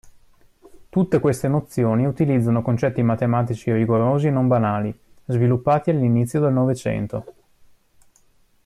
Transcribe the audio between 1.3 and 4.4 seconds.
nozioni utilizzano concetti matematici rigorosi e